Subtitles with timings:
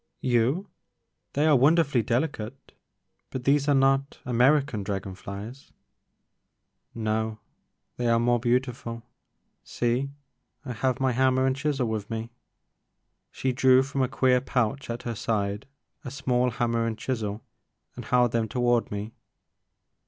[0.23, 0.67] You!
[1.33, 2.71] They are wonderfully delicate,—
[3.29, 5.71] but those are not American dragon flies
[6.61, 7.37] —*'No—
[7.97, 9.03] they are more beautiful.
[9.63, 10.09] See,
[10.65, 12.31] I have my hammer and chisel with me."
[13.29, 15.67] She drew from a queer pouch at her side
[16.03, 17.43] a small hammer and chisel
[17.95, 19.13] and held them toward me.